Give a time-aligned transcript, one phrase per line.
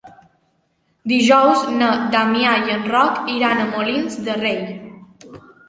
[1.11, 4.61] Dijous na Damià i en Roc iran a Molins de Rei.